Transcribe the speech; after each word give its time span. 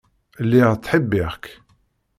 Lliɣ 0.43 0.69
ttḥibbiɣ-k. 0.75 1.45